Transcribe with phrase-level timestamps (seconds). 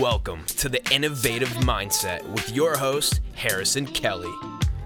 [0.00, 4.32] Welcome to the Innovative Mindset with your host, Harrison Kelly.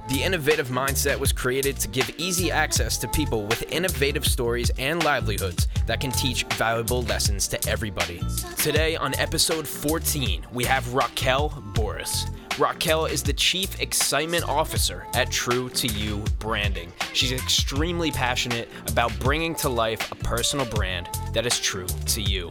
[0.09, 5.05] The Innovative Mindset was created to give easy access to people with innovative stories and
[5.05, 8.21] livelihoods that can teach valuable lessons to everybody.
[8.57, 12.29] Today, on episode 14, we have Raquel Borras.
[12.59, 16.93] Raquel is the Chief Excitement Officer at True to You Branding.
[17.13, 22.51] She's extremely passionate about bringing to life a personal brand that is true to you.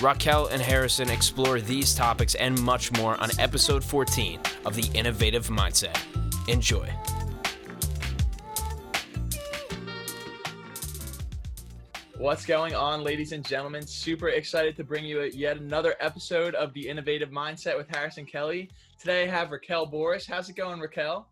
[0.00, 5.48] Raquel and Harrison explore these topics and much more on episode 14 of The Innovative
[5.48, 5.98] Mindset.
[6.46, 6.88] Enjoy.
[12.16, 13.84] What's going on, ladies and gentlemen?
[13.84, 18.70] Super excited to bring you yet another episode of The Innovative Mindset with Harrison Kelly.
[19.00, 20.28] Today I have Raquel Borras.
[20.28, 21.28] How's it going, Raquel?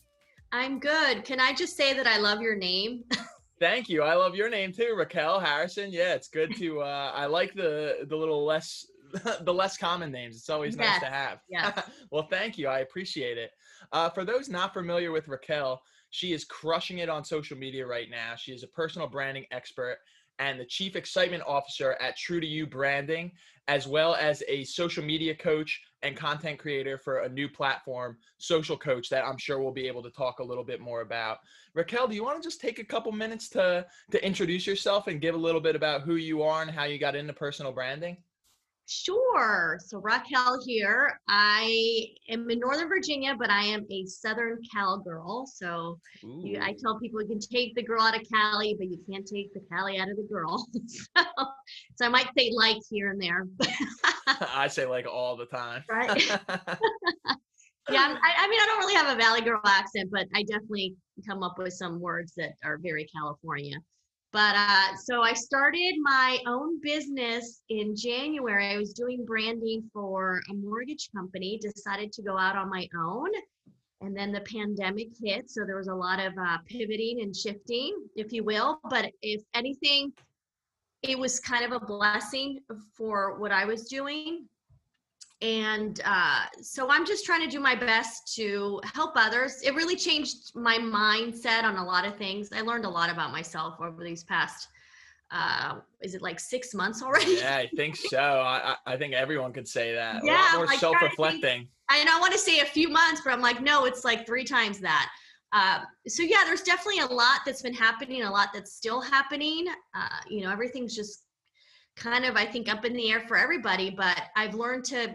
[0.51, 1.25] I'm good.
[1.25, 3.05] Can I just say that I love your name?
[3.59, 4.03] Thank you.
[4.03, 5.91] I love your name too, Raquel Harrison.
[5.91, 6.81] Yeah, it's good to.
[6.81, 8.87] Uh, I like the the little less
[9.43, 10.37] the less common names.
[10.37, 11.39] It's always Yes, nice to have.
[11.49, 11.83] Yeah.
[12.11, 12.69] well, thank you.
[12.69, 13.51] I appreciate it.
[13.93, 18.11] Uh, for those not familiar with Raquel, she is crushing it on social media right
[18.11, 18.35] now.
[18.37, 19.99] She is a personal branding expert
[20.39, 23.33] and the chief excitement officer at True to You Branding,
[23.69, 28.77] as well as a social media coach and content creator for a new platform, Social
[28.77, 31.39] Coach, that I'm sure we'll be able to talk a little bit more about.
[31.75, 35.21] Raquel, do you want to just take a couple minutes to to introduce yourself and
[35.21, 38.17] give a little bit about who you are and how you got into personal branding?
[38.89, 39.79] Sure.
[39.85, 41.21] So Raquel here.
[41.29, 45.45] I am in Northern Virginia, but I am a Southern Cal girl.
[45.47, 48.99] So you, I tell people you can take the girl out of Cali, but you
[49.11, 50.65] can't take the Cali out of the girl.
[50.87, 51.25] so,
[51.97, 53.49] so I might say like here and there.
[54.55, 55.83] I say like all the time.
[55.97, 56.29] Right.
[56.29, 60.95] yeah, I, I mean, I don't really have a Valley Girl accent, but I definitely
[61.27, 63.77] come up with some words that are very California.
[64.37, 68.67] But uh, so I started my own business in January.
[68.67, 73.31] I was doing branding for a mortgage company, decided to go out on my own.
[74.03, 75.49] And then the pandemic hit.
[75.49, 78.79] So there was a lot of uh, pivoting and shifting, if you will.
[78.91, 80.13] But if anything,
[81.01, 82.59] it was kind of a blessing
[82.95, 84.45] for what I was doing
[85.43, 89.97] and uh, so i'm just trying to do my best to help others it really
[89.97, 94.03] changed my mindset on a lot of things i learned a lot about myself over
[94.03, 94.69] these past
[95.33, 98.17] uh, is it like six months already yeah, I think so.
[98.21, 100.23] I, I think everyone could say that.
[100.23, 101.69] a Yeah, lot more like, trying to think- self-reflecting.
[101.91, 104.45] and i want to say a few months but i'm like no it's like three
[104.45, 105.11] times that
[105.53, 109.67] uh, so yeah there's definitely a lot that's been happening a lot that's still happening
[109.95, 111.25] uh, you know everything's just
[111.97, 115.13] kind of i think up in the air for everybody but i've learned to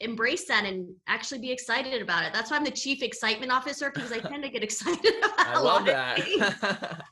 [0.00, 3.90] embrace that and actually be excited about it that's why i'm the chief excitement officer
[3.90, 6.40] because i tend to get excited about I a love lot of things.
[6.60, 7.02] that.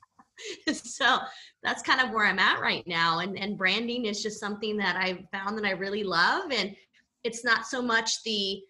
[0.72, 1.18] so
[1.62, 3.20] that's kind of where I'm at right now.
[3.20, 6.50] And and branding is just something that I found that I really love.
[6.52, 6.74] And
[7.22, 8.62] it's not so much the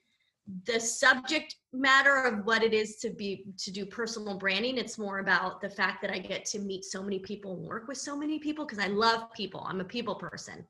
[0.67, 4.77] the subject matter of what it is to be to do personal branding.
[4.77, 7.89] It's more about the fact that I get to meet so many people and work
[7.89, 9.67] with so many people because I love people.
[9.67, 10.65] I'm a people person.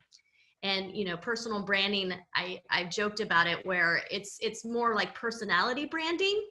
[0.64, 5.14] And you know, personal branding, I I've joked about it where it's it's more like
[5.14, 6.42] personality branding.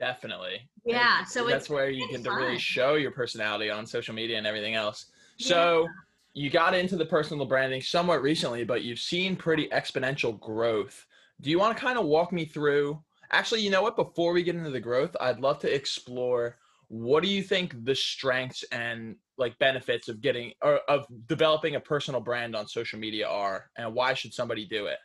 [0.00, 0.68] Definitely.
[0.84, 1.24] Yeah.
[1.24, 4.74] So that's where you can to really show your personality on social media and everything
[4.74, 5.06] else.
[5.38, 5.48] Yeah.
[5.48, 5.86] So
[6.32, 11.06] you got into the personal branding somewhat recently, but you've seen pretty exponential growth.
[11.40, 13.02] Do you want to kind of walk me through?
[13.30, 13.96] Actually, you know what?
[13.96, 16.56] Before we get into the growth, I'd love to explore
[16.88, 21.80] what do you think the strengths and like benefits of getting or of developing a
[21.80, 24.98] personal brand on social media are and why should somebody do it?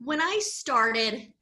[0.00, 1.32] when I started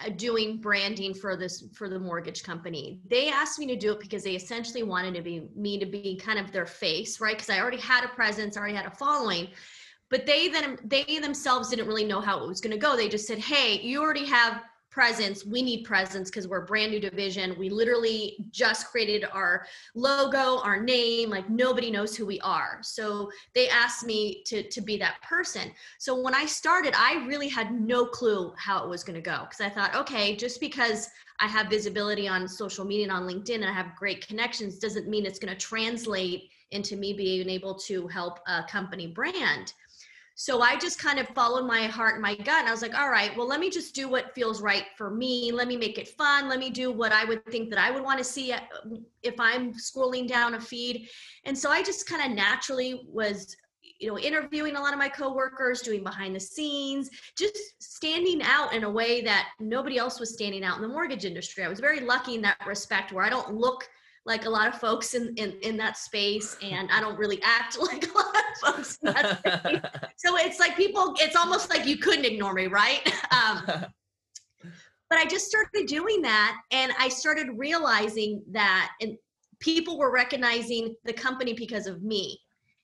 [0.00, 4.00] uh, doing branding for this for the mortgage company, they asked me to do it
[4.00, 7.36] because they essentially wanted to be me to be kind of their face, right?
[7.36, 9.48] Because I already had a presence, already had a following.
[10.10, 12.96] But they then they themselves didn't really know how it was going to go.
[12.96, 15.44] They just said, "Hey, you already have presence.
[15.44, 17.56] We need presence because we're a brand new division.
[17.58, 21.30] We literally just created our logo, our name.
[21.30, 25.72] Like nobody knows who we are." So they asked me to to be that person.
[25.98, 29.46] So when I started, I really had no clue how it was going to go
[29.48, 31.08] because I thought, okay, just because
[31.40, 35.08] I have visibility on social media and on LinkedIn and I have great connections doesn't
[35.08, 39.72] mean it's going to translate into me being able to help a company brand.
[40.34, 42.60] So I just kind of followed my heart and my gut.
[42.60, 45.10] And I was like, all right, well, let me just do what feels right for
[45.10, 45.52] me.
[45.52, 46.48] Let me make it fun.
[46.48, 48.60] Let me do what I would think that I would want to see uh,
[49.22, 51.08] if I'm scrolling down a feed.
[51.44, 53.56] And so I just kind of naturally was
[53.98, 57.08] you know interviewing a lot of my coworkers doing behind the scenes
[57.38, 61.24] just standing out in a way that nobody else was standing out in the mortgage
[61.24, 63.88] industry i was very lucky in that respect where i don't look
[64.24, 67.78] like a lot of folks in in, in that space and i don't really act
[67.80, 71.86] like a lot of folks in that space so it's like people, it's almost like
[71.86, 73.00] you couldn't ignore me, right?
[73.32, 73.64] Um,
[75.08, 79.16] but I just started doing that, and I started realizing that, and
[79.58, 82.38] people were recognizing the company because of me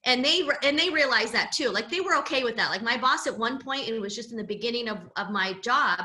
[0.09, 2.71] and they and they realized that too like they were okay with that.
[2.71, 5.31] Like my boss at one point and it was just in the beginning of, of
[5.31, 6.01] my job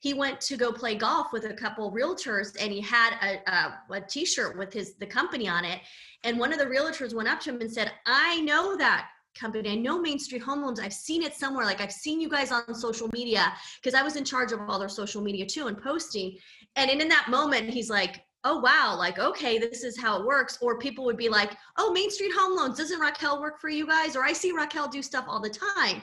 [0.00, 3.96] he went to go play golf with a couple realtors and he had a, a,
[3.96, 5.80] a t-shirt with his the company on it.
[6.22, 9.08] And one of the realtors went up to him and said i know that
[9.38, 9.70] company.
[9.70, 10.80] I know main street home loans.
[10.80, 11.64] I've seen it somewhere.
[11.64, 13.52] Like i've seen you guys on social media
[13.82, 16.38] because i was in charge of all their social media too and posting.
[16.76, 20.58] And in that moment he's like oh wow like okay this is how it works.
[20.60, 23.86] Or people would be like oh main street home loans doesn't raquel work for you
[23.86, 24.16] guys?
[24.16, 26.02] Or i see raquel do stuff all the time.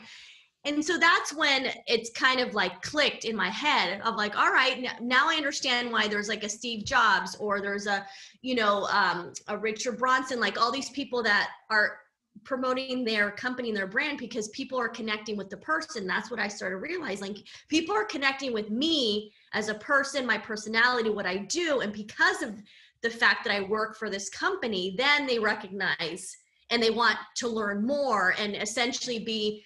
[0.65, 4.51] And so that's when it's kind of like clicked in my head of like all
[4.51, 8.05] right now i understand why there's like a steve jobs or there's a
[8.41, 11.99] you know um, a richard branson like all these people that are
[12.43, 16.05] promoting their company and their brand because people are connecting with the person.
[16.05, 17.37] That's what i started realizing
[17.69, 21.79] people are connecting with me as a person, my personality, what I do.
[21.79, 22.61] And because of
[23.01, 26.35] the fact that I work for this company, then they recognize
[26.69, 29.63] and they want to learn more and essentially be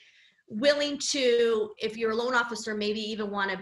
[0.47, 3.59] willing to, if you're a loan officer, maybe even want to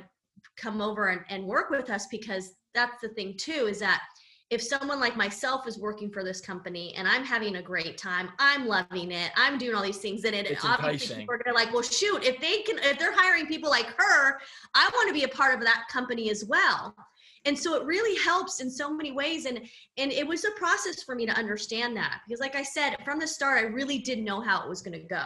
[0.57, 4.01] come over and, and work with us because that's the thing too is that
[4.49, 8.29] if someone like myself is working for this company and I'm having a great time,
[8.39, 11.17] I'm loving it, I'm doing all these things in it, it's and obviously enticing.
[11.19, 14.39] people are gonna like, well, shoot, if they can, if they're hiring people like her,
[14.73, 16.95] I want to be a part of that company as well.
[17.43, 19.45] And so it really helps in so many ways.
[19.45, 19.59] And
[19.97, 23.19] and it was a process for me to understand that because, like I said, from
[23.19, 25.25] the start, I really didn't know how it was gonna go.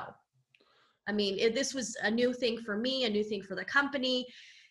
[1.08, 3.66] I mean, it, this was a new thing for me, a new thing for the
[3.66, 4.26] company.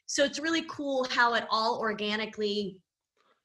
[0.06, 2.80] So it's really cool how it all organically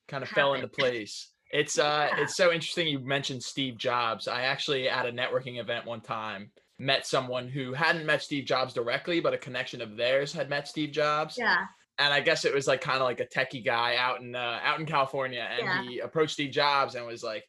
[0.07, 1.30] kind of fell into place.
[1.52, 2.24] It's uh Yeah.
[2.24, 4.28] it's so interesting you mentioned Steve Jobs.
[4.28, 8.74] I actually at a networking event one time met someone who hadn't met Steve Jobs
[8.74, 11.38] directly, but a connection of theirs had met Steve Jobs.
[11.38, 11.66] Yeah.
[11.98, 14.60] And I guess it was like kind of like a techie guy out in uh,
[14.63, 15.84] out in California and Yeah.
[15.84, 17.46] he approached Steve Jobs and was like,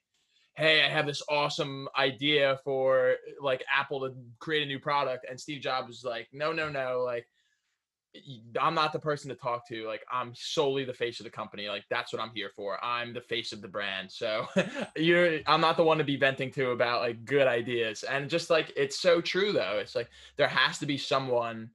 [0.54, 5.40] "Hey, I have this awesome idea for like Apple to create a new product." And
[5.40, 7.26] Steve Jobs was like, "No, no, no, like
[8.60, 9.86] I'm not the person to talk to.
[9.86, 11.68] Like I'm solely the face of the company.
[11.68, 12.82] Like that's what I'm here for.
[12.84, 14.10] I'm the face of the brand.
[14.10, 14.46] So
[14.96, 18.02] you're I'm not the one to be venting to about like good ideas.
[18.02, 19.78] And just like it's so true though.
[19.80, 21.70] It's like there has to be someone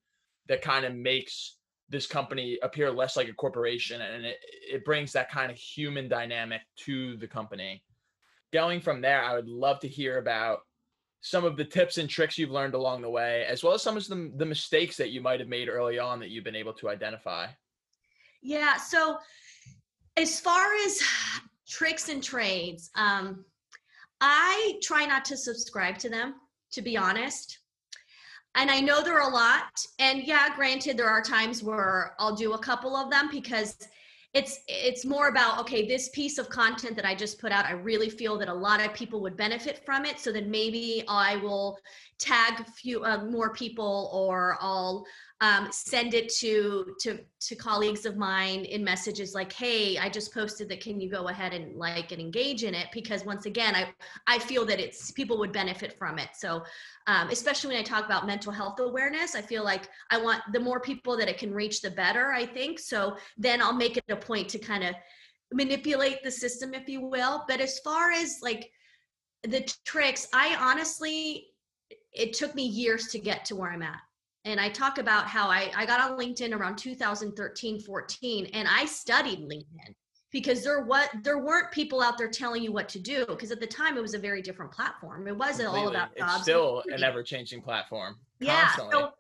[0.48, 1.58] that kind of makes
[1.90, 4.38] this company appear less like a corporation and it,
[4.70, 7.84] it brings that kind of human dynamic to the company.
[8.54, 10.60] Going from there, I would love to hear about
[11.22, 13.96] some of the tips and tricks you've learned along the way, as well as some
[13.96, 16.74] of the, the mistakes that you might have made early on that you've been able
[16.74, 17.48] to identify.
[18.42, 18.78] Yeah.
[18.78, 19.18] So,
[20.18, 21.00] as far as
[21.70, 23.46] tricks and trades, um,
[24.20, 26.36] I try not to subscribe to them,
[26.72, 27.60] to be honest.
[28.56, 29.72] And I know there are a lot.
[30.00, 33.78] And yeah, granted, there are times where I'll do a couple of them because
[34.34, 37.72] it's it's more about okay this piece of content that i just put out i
[37.72, 40.20] really feel that a lot of people would benefit from it.
[40.20, 41.78] So then maybe i will
[42.18, 45.06] tag a few uh, more people or i'll
[45.42, 50.32] um, send it to to to colleagues of mine in messages like hey i just
[50.32, 52.88] posted that can you go ahead and like and engage in it?
[52.94, 53.92] Because once again i
[54.28, 56.30] i feel that it's people would benefit from it.
[56.36, 56.64] So
[57.08, 60.60] um, especially when i talk about mental health awareness i feel like i want the
[60.60, 62.80] more people that it can reach the better i think.
[62.80, 64.94] So then i'll make it a point to kind of
[65.52, 67.44] manipulate the system if you will.
[67.48, 68.72] But as far as like
[69.44, 71.48] the tricks i honestly
[72.14, 74.00] it took me years to get to where i'm at
[74.46, 78.86] and I talk about how I, I got on LinkedIn around 2013, 14, and I
[78.86, 79.94] studied LinkedIn
[80.32, 83.60] because there what there weren't people out there telling you what to do because at
[83.60, 85.28] the time it was a very different platform.
[85.28, 86.34] It wasn't all about jobs.
[86.34, 88.16] It's still an ever-changing platform.
[88.40, 88.76] Yeah.
[88.76, 89.12] So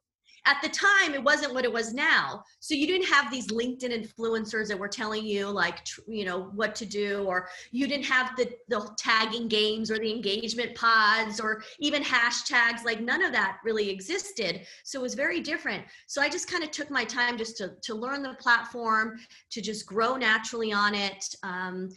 [0.46, 2.44] at the time, it wasn't what it was now.
[2.60, 6.46] So you didn't have these LinkedIn influencers that were telling you like, tr- you know,
[6.56, 11.40] what to do, or you didn't have the the tagging games or the engagement pods
[11.40, 12.84] or even hashtags.
[12.84, 14.66] Like none of that really existed.
[14.84, 15.84] So it was very different.
[16.08, 19.20] So I just kind of took my time just to to learn the platform,
[19.52, 21.36] to just grow naturally on it.
[21.44, 21.90] Um,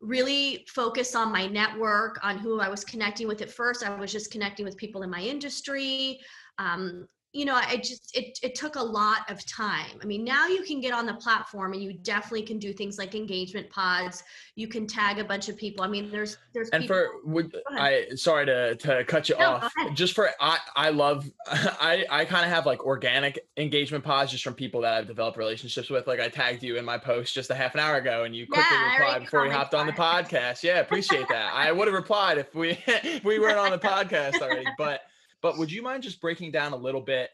[0.00, 4.10] really focus on my network on who i was connecting with at first i was
[4.10, 6.18] just connecting with people in my industry
[6.56, 10.46] um, you know i just it, it took a lot of time i mean now
[10.48, 14.22] you can get on the platform and you definitely can do things like engagement pods
[14.56, 17.56] you can tag a bunch of people i mean there's there's and people, for would.
[17.70, 19.72] I sorry to to cut you No, off.
[19.94, 24.44] Just for I I love I I kind of have like organic engagement pods just
[24.44, 26.06] from people that I've developed relationships with.
[26.06, 28.46] Like I tagged you in my post just a half an hour ago, and you
[28.46, 30.62] quickly Yeah, replied before we hopped on the podcast.
[30.62, 31.52] Yeah, appreciate that.
[31.54, 34.74] I would have replied if we if we weren't on the podcast already.
[34.76, 35.00] But
[35.42, 37.30] but would you mind just breaking down a little bit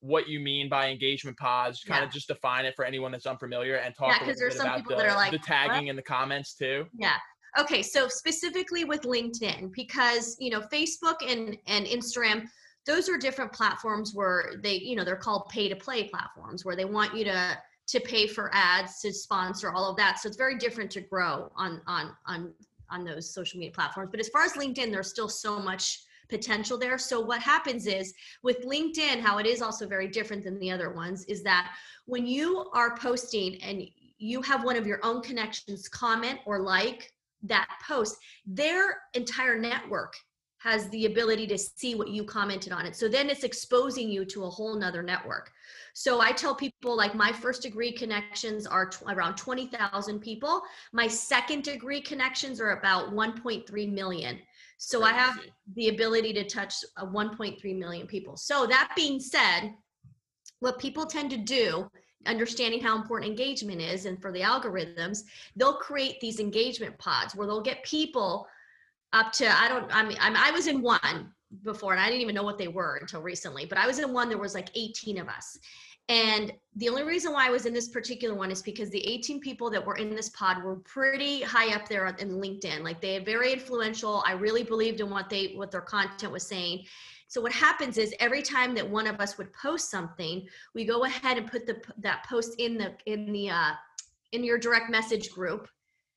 [0.00, 2.06] what you mean by engagement pods, kind Yeah.
[2.06, 4.58] of just define it for anyone that's unfamiliar and talk Yeah, a little there's bit
[4.58, 6.86] some about people the, that are like, the "What?" tagging in the comments too.
[6.98, 7.16] Yeah.
[7.58, 12.48] Okay, so specifically with LinkedIn, because you know Facebook and and Instagram,
[12.84, 16.74] those are different platforms where they, you know, they're called pay to play platforms where
[16.74, 17.56] they want you to
[17.88, 20.18] to pay for ads, to sponsor all of that.
[20.18, 22.54] So it's very different to grow on on on
[22.90, 24.08] on those social media platforms.
[24.10, 26.00] But as far as LinkedIn, there's still so much
[26.32, 26.96] potential there.
[26.96, 30.90] So what happens is with LinkedIn, how it is also very different than the other
[30.90, 31.74] ones is that
[32.06, 33.84] when you are posting and
[34.16, 37.12] you have one of your own connections comment or like
[37.42, 40.14] that post, their entire network
[40.62, 42.94] has the ability to see what you commented on it.
[42.94, 45.50] So then it's exposing you to a whole nother network.
[45.92, 50.62] So I tell people like my first degree connections are tw- around 20,000 people.
[50.92, 54.38] My second degree connections are about 1.3 million.
[54.84, 55.38] So I have
[55.76, 58.36] the ability to touch uh, 1.3 million people.
[58.36, 59.72] So that being said,
[60.58, 61.88] what people tend to do,
[62.26, 65.20] understanding how important engagement is, and for the algorithms,
[65.54, 68.46] they'll create these engagement pods where they'll get people
[69.12, 72.34] up to I don't I mean I was in one before and I didn't even
[72.34, 75.18] know what they were until recently, but I was in one there was like 18
[75.18, 75.58] of us.
[76.08, 79.40] And the only reason why I was in this particular one is because the 18
[79.40, 82.82] people that were in this pod were pretty high up there in LinkedIn.
[82.82, 84.22] Like they are very influential.
[84.26, 86.84] I really believed in what they what their content was saying.
[87.28, 91.04] So what happens is every time that one of us would post something, we go
[91.04, 93.72] ahead and put the that post in the in the uh,
[94.32, 95.68] in your direct message group.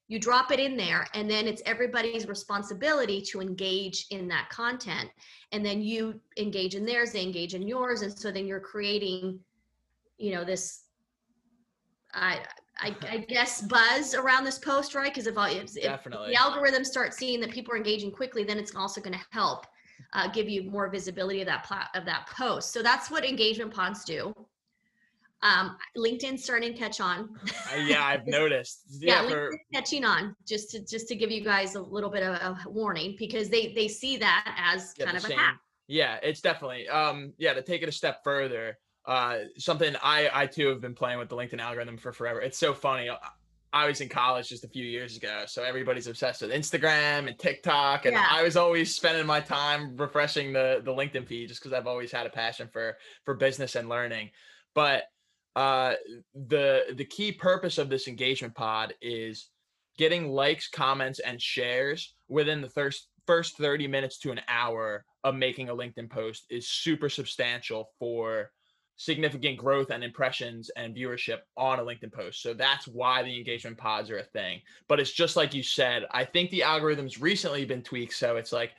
[0.08, 5.10] You drop it in there, and then it's everybody's responsibility to engage in that content.
[5.52, 9.40] And then you engage in theirs, they engage in yours, and so then you're creating,
[10.18, 10.82] you know, this.
[12.14, 12.40] I
[12.80, 15.12] I, I guess buzz around this post, right?
[15.14, 18.58] Because if, I- if, if the algorithms start seeing that people are engaging quickly, then
[18.58, 19.66] it's also going to help
[20.14, 22.74] uh, give you more visibility of that plat- of that post.
[22.74, 24.34] So that's what engagement pods do.
[25.42, 27.30] Um, LinkedIn's starting to catch on.
[27.72, 28.82] Uh, yeah, I've noticed.
[28.90, 30.36] yeah, Yeah, for, catching on.
[30.46, 33.74] Just to just to give you guys a little bit of a warning because they
[33.74, 35.60] they see that as yeah, kind of a same- hack.
[35.88, 36.90] Yeah, it's definitely.
[36.90, 40.96] Um, yeah, to take it a step further, uh, something I I too have been
[40.96, 42.42] playing with the LinkedIn algorithm for forever.
[42.42, 43.10] It's so funny.
[43.10, 43.18] I-
[43.74, 47.38] I was in college just a few years ago, so everybody's obsessed with Instagram and
[47.38, 48.26] TikTok, and Yeah.
[48.32, 52.10] I was always spending my time refreshing the the LinkedIn feed just because I've always
[52.10, 54.32] had a passion for for business and learning.
[54.76, 55.04] But
[55.58, 55.96] uh,
[56.34, 59.50] the the key purpose of this engagement pod is
[59.98, 65.36] getting likes, comments, and shares within the first first 30 minutes to an hour of
[65.36, 68.52] making a LinkedIn post is super substantial for
[68.98, 72.42] significant growth and impressions and viewership on a LinkedIn post.
[72.42, 74.62] So that's why the engagement pods are a thing.
[74.88, 78.54] But it's just like you said, I think the algorithm's recently been tweaked so it's
[78.54, 78.72] like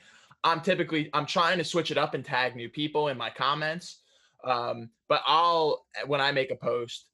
[0.43, 3.99] I'm typically I'm trying to switch it up and tag new people in my comments.
[4.43, 7.07] Um, but I'll when I make a post,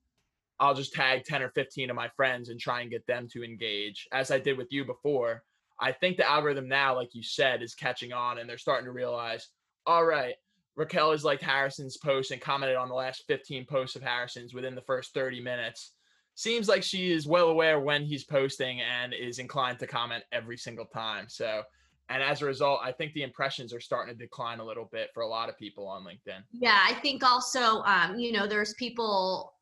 [0.59, 3.43] I'll just tag 10 or 15 of my friends and try and get them to
[3.43, 5.43] engage as I did with you before.
[5.79, 8.91] I think the algorithm now, like you said, is catching on and they're starting to
[8.91, 9.49] realize,
[9.85, 10.35] all right,
[10.75, 14.75] Raquel has liked Harrison's post and commented on the last 15 posts of Harrison's within
[14.75, 15.93] the first 30 minutes.
[16.35, 20.57] Seems like she is well aware when he's posting and is inclined to comment every
[20.57, 21.25] single time.
[21.29, 21.61] So,
[22.09, 25.09] and as a result, I think the impressions are starting to decline a little bit
[25.13, 26.41] for a lot of people on LinkedIn.
[26.51, 29.53] Yeah, I think also, um, you know, there's people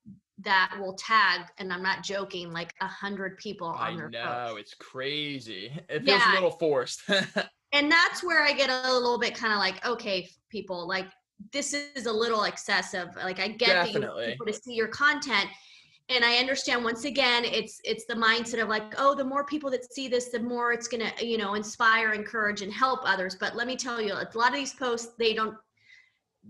[0.44, 4.46] that will tag, and I'm not joking, like a hundred people on I their know
[4.52, 4.60] post.
[4.62, 5.72] it's crazy.
[5.90, 6.32] It feels Yeah.
[6.32, 7.02] a little forced.
[7.74, 11.08] and that's where I get a little bit kind of like, okay, people, like
[11.52, 13.10] this is a little excessive.
[13.16, 14.00] Like I get that you
[14.32, 15.48] people to see your content,
[16.10, 19.70] and I understand once again, it's it's the mindset of like, oh, the more people
[19.72, 23.36] that see this, the more it's gonna, you know, inspire, encourage, and help others.
[23.40, 25.56] But let me tell you, a lot of these posts, they don't.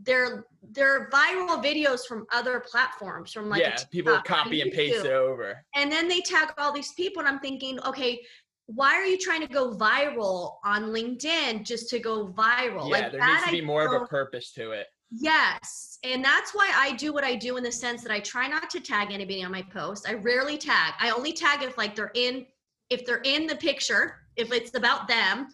[0.03, 5.11] They're they're viral videos from other platforms, from like yeah, people copy and paste it
[5.11, 5.57] over.
[5.75, 8.21] and then they tag all these people and i'm thinking okay
[8.67, 13.11] why are you trying to go viral on linkedin just to go viral Yeah, like
[13.11, 14.87] there that needs to I be more of a purpose to it.
[15.11, 18.47] yes and that's why i do what i do in the sense that i try
[18.47, 21.95] not to tag anybody on my post i rarely tag i only tag if like
[21.95, 22.45] they're in
[22.89, 25.47] if they're in the picture if it's about them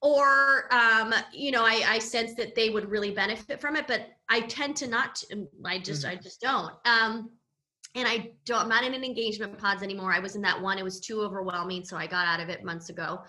[0.00, 4.08] or um you know i i sense that they would really benefit from it but
[4.28, 6.08] i tend to not to- i just Mhm.
[6.10, 7.30] i just don't um
[7.94, 10.78] and i don't i'm not in an engagement pods anymore i was in that one
[10.78, 13.20] it was too overwhelming so i got out of it months ago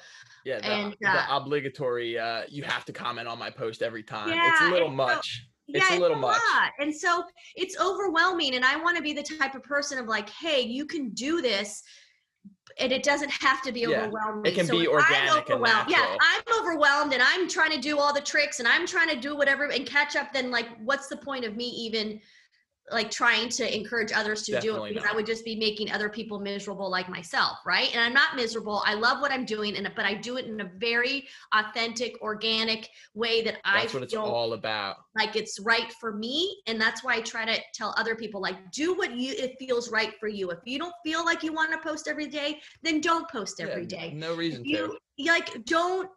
[0.46, 2.18] Yeah, the, And, the uh, obligatory.
[2.20, 4.28] Uh, you have to comment on my post every time.
[4.30, 5.48] Yeah, it's a little and so- much.
[5.70, 6.42] It's a little much.
[6.54, 6.72] lot.
[6.80, 7.24] And so
[7.56, 8.56] it's overwhelming.
[8.56, 11.42] And I want to be the type of person of like, hey, you can do
[11.42, 11.82] this.
[12.78, 14.44] and it doesn't have to be overwhelming.
[14.44, 15.90] Yeah, it can So be organic I'm and overwhelmed.
[15.90, 19.16] Yeah, I'm overwhelmed and I'm trying to do all the tricks and I'm trying to
[19.16, 20.34] do whatever and catch up.
[20.34, 22.20] Then like, what's the point of me even
[22.92, 24.90] like trying to encourage others to do it?
[24.90, 25.14] Because not.
[25.14, 27.90] I would just be making other people miserable like myself, right?
[27.94, 28.84] And I'm not miserable.
[28.86, 32.90] I love what I'm doing, and but I do it in a very authentic, organic
[33.14, 34.98] way that I That's what it's feel all about.
[35.16, 38.72] like it's right for me and that's why i try to tell other people like
[38.72, 41.72] do what you it feels right for you if you don't feel like you want
[41.72, 44.70] to post every day then don't post Yeah, every day No reason to.
[44.70, 46.10] you you, like don't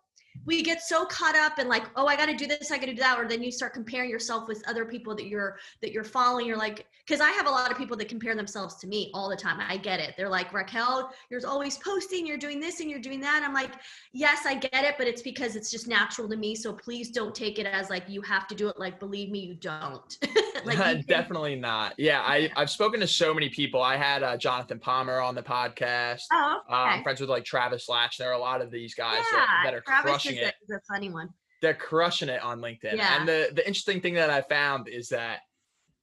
[0.44, 2.86] we get so caught up in like oh i got to do this i got
[2.86, 5.92] to do that or then you start comparing yourself with other people that you're that
[5.92, 8.86] you're following you're like because i have a lot of people that compare themselves to
[8.86, 10.14] me all the time i get it.
[10.16, 13.72] They're like raquel you're always posting you're doing this and you're doing that i'm like
[14.12, 17.34] yes i get it but it's because it's just natural to me so please don't
[17.34, 20.18] take it as like you have to do it like believe me you don't
[20.64, 21.94] like can- Definitely not.
[21.98, 23.82] Yeah, I, I've spoken to so many people.
[23.82, 26.22] I had uh, Jonathan Palmer on the podcast.
[26.32, 27.02] oh Uh, I'm okay.
[27.02, 28.18] friends with like Travis Latch.
[28.18, 30.48] There are a lot of these guys yeah that, that are Travis crushing is a,
[30.48, 30.54] it.
[30.62, 31.28] is a funny one
[31.62, 32.96] They're crushing it on LinkedIn.
[32.96, 33.18] Yeah.
[33.18, 35.40] And the the interesting thing that I found is that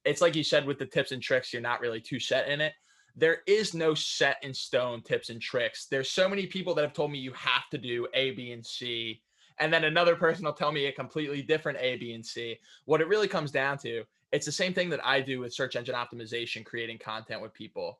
[0.04, 2.60] it's like you said with the tips and tricks, you're not really too set in
[2.60, 2.72] it.
[3.16, 5.86] There is no set in stone tips and tricks.
[5.90, 8.66] There's so many people that have told me you have to do A, B, and
[8.66, 9.22] C.
[9.60, 12.58] And then another person will tell me a completely different A, B, and C.
[12.86, 14.02] What it really comes down to,
[14.34, 17.98] it's the same thing that I do with search engine optimization, creating content with people.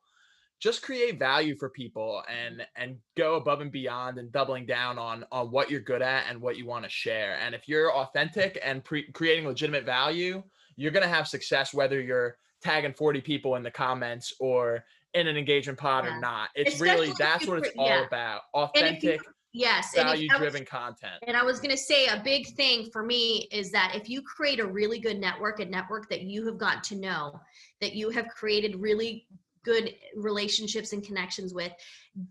[0.60, 5.24] Just create value for people and and go above and beyond and doubling down on
[5.30, 7.36] on what you're good at and what you want to share.
[7.44, 10.42] And if you're authentic and pre- creating legitimate value,
[10.76, 15.26] you're going to have success whether you're tagging 40 people in the comments or in
[15.28, 16.16] an engagement pod Yeah.
[16.16, 16.48] or not.
[16.54, 18.06] It's Especially really that's what it's cre- all yeah.
[18.06, 18.40] about.
[18.54, 19.20] And if you- Authentic,
[19.54, 21.14] yes and value driven content.
[21.26, 24.20] And I was going to say a big thing for me is that if you
[24.20, 27.40] create a really good network, a network that you have got to know,
[27.80, 29.26] that you have created really
[29.64, 31.72] good relationships and connections with,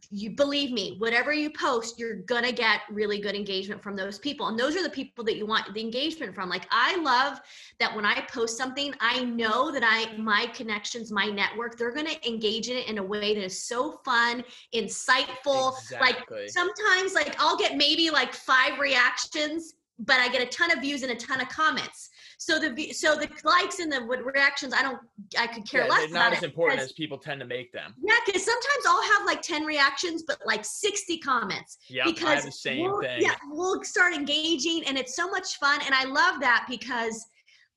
[0.10, 4.48] you believe me, whatever you post, you're to get really good engagement from those people.
[4.48, 6.48] And those are the people that you want the engagement from.
[6.48, 7.42] Like I love
[7.80, 12.28] that when I post something, I know that I my connections, my network, they're to
[12.28, 14.44] engage in it in a way that is so fun,
[14.74, 20.72] insightful, like sometimes like I'll get maybe like five reactions, but I get a ton
[20.72, 22.10] of views and a ton of comments.
[22.44, 25.00] So the so the likes and the reactions, I don't,
[25.40, 27.96] I could care Yeah, less they're not as important as people tend to make them.
[28.04, 32.36] yeah, because sometimes I'll have like ten reactions, but like sixty comments Yeah, I because
[32.36, 33.22] have the same we'll, thing.
[33.22, 37.26] Yeah, we'll start engaging, and it's so much fun, and I love that because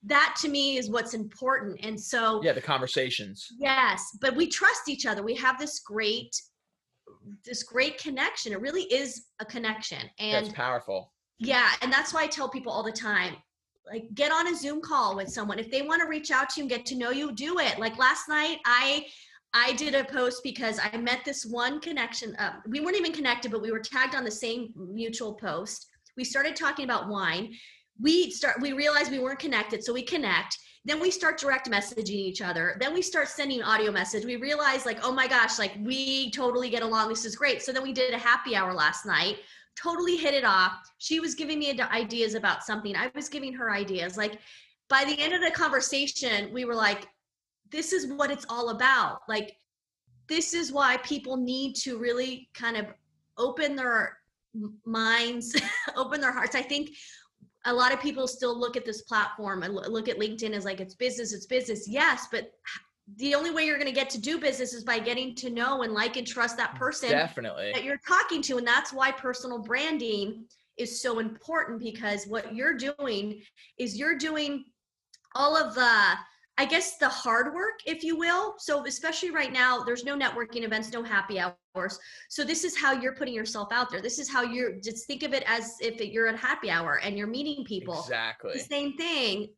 [0.02, 1.79] that to me is what's important.
[1.85, 3.46] And so Yeah, the conversations.
[3.61, 5.22] Yes, but we trust each other.
[5.22, 6.35] We have this great
[7.44, 8.52] this great connection.
[8.52, 10.11] It really is a connection.
[10.18, 11.12] That's And powerful.
[11.38, 13.37] yeah, and that's why I tell people all the time
[13.87, 15.59] like get on a Zoom call with someone.
[15.59, 17.79] If they want to reach out to you and get to know you, do it.
[17.79, 19.07] Like last night I
[19.55, 22.37] I did a post because I met this one connection.
[22.37, 25.87] Uh, we weren't even connected, but we were tagged on the same mutual post.
[26.16, 27.55] We started talking about wine.
[28.01, 28.61] We start.
[28.61, 30.59] We realized we weren't connected, so we connect.
[30.85, 32.77] Then we start direct messaging each other.
[32.79, 34.25] Then we start sending audio message.
[34.25, 37.09] We realize like, oh my gosh, like we totally get along.
[37.09, 37.62] This is great.
[37.62, 39.38] So then we did a happy hour last night.
[39.81, 40.91] Totally hit it off.
[40.99, 42.97] She was giving me ideas about something.
[42.97, 44.17] I was giving her ideas.
[44.17, 44.39] Like
[44.89, 47.09] by the end of the conversation, we were like,
[47.71, 49.21] this is what it's all about.
[49.29, 49.57] Like,
[50.29, 52.87] this is why people need to really kind of
[53.39, 54.19] open their
[54.85, 55.61] minds,
[55.97, 56.55] open their hearts.
[56.55, 56.91] I think
[57.65, 60.81] a lot of people still look at this platform and look at LinkedIn as like
[60.81, 61.89] it's business, it's business.
[61.89, 62.53] Yes, but
[63.14, 65.83] the only way you're going to get to do business is by getting to know
[65.83, 67.71] and like and trust that person Definitely.
[67.73, 70.45] that you're talking to and that's why personal branding
[70.77, 73.40] is so important because what you're doing
[73.79, 74.64] is you're doing
[75.35, 76.14] all of the
[76.59, 80.64] i guess the hard work if you will so especially right now there's no networking
[80.64, 84.29] events no happy hours so this is how you're putting yourself out there this is
[84.29, 87.64] how you're just think of it as if you're at happy hour and you're meeting
[87.64, 88.53] people Exactly.
[88.53, 89.49] the same thing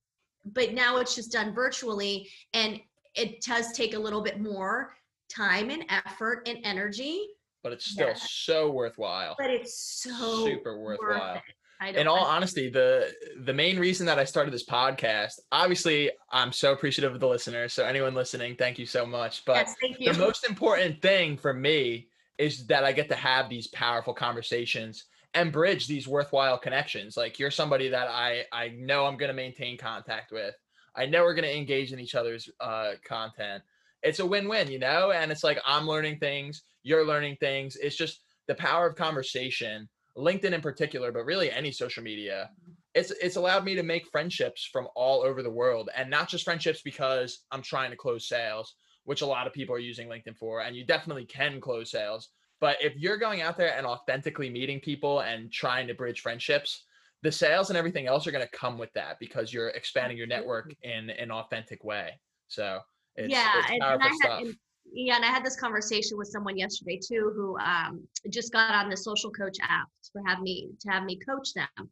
[0.45, 2.79] but now it's just done virtually and
[3.19, 4.95] it does take a little bit more
[5.29, 7.27] time and effort and energy
[7.63, 8.15] But it's still Yeah.
[8.15, 9.35] so worthwhile.
[9.39, 11.37] but it's so Super worthwhile.
[11.83, 11.97] it.
[11.97, 13.13] In all honesty, the
[13.45, 17.73] the main reason that I started this podcast, obviously, I'm so appreciative of the listeners.
[17.73, 19.45] So anyone listening, thank you so much.
[19.45, 20.13] But yes, thank you.
[20.13, 25.05] the most important thing for me is that I get to have these powerful conversations
[25.35, 27.17] and bridge these worthwhile connections.
[27.17, 30.55] Like you're somebody that I I know I'm going to maintain contact with.
[30.99, 33.63] I know we're going to engage in each other's uh, content.
[34.03, 35.13] It's a win-win, you know.
[35.13, 37.77] And it's like I'm learning things, you're learning things.
[37.77, 39.89] It's just the power of conversation.
[40.17, 42.51] LinkedIn in particular, but really any social media.
[42.95, 46.45] It's it's allowed me to make friendships from all over the world, and not just
[46.45, 48.75] friendships because I'm trying to close sales
[49.09, 52.29] which a lot of people are using LinkedIn for, and you definitely can close sales.
[52.61, 56.85] But if you're going out there and authentically meeting people and trying to bridge friendships,
[57.23, 60.27] the sales and everything else are going to come with that because you're expanding your
[60.27, 62.13] network in an authentic way.
[62.47, 62.79] So
[63.17, 64.39] it's, yeah, it's and, powerful and I stuff.
[64.39, 64.57] had, and,
[64.93, 68.89] yeah, and I had this conversation with someone yesterday too, who um, just got on
[68.89, 71.91] the social coach app to have me to have me coach them.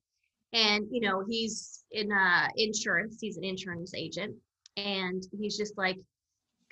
[0.53, 3.19] And you know, he's in uh, insurance.
[3.21, 4.35] He's an insurance agent,
[4.77, 5.99] and he's just like,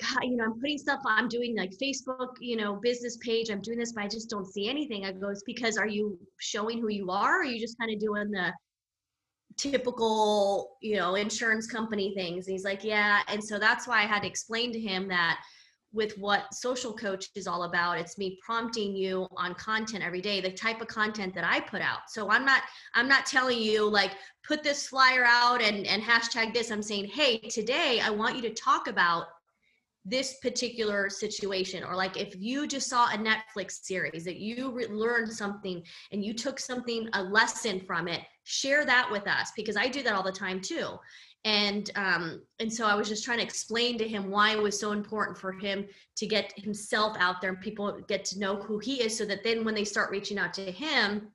[0.00, 1.00] God, you know, I'm putting stuff.
[1.06, 3.50] I'm doing like Facebook, you know, business page.
[3.50, 5.04] I'm doing this, but I just don't see anything.
[5.04, 7.38] I go, it's because are you showing who you are?
[7.38, 8.52] Or are you just kind of doing the
[9.56, 12.48] typical, you know, insurance company things?
[12.48, 13.20] And he's like, yeah.
[13.28, 15.38] And so that's why I had to explain to him that
[15.92, 20.40] with what social coach is all about it's me prompting you on content every day
[20.40, 22.62] the type of content that i put out so i'm not
[22.94, 24.10] i'm not telling you like
[24.46, 28.42] put this flyer out and and hashtag this i'm saying hey today i want you
[28.42, 29.26] to talk about
[30.04, 34.86] this particular situation or like if you just saw a netflix series that you re-
[34.86, 39.76] learned something and you took something a lesson from it share that with us because
[39.76, 40.98] i do that all the time too.
[41.46, 44.80] And um, and so I was just trying to explain to him why it was
[44.80, 45.86] so important for him
[46.16, 49.44] to get himself out there and people get to know who he is, so that
[49.44, 51.28] then when they start reaching out to him,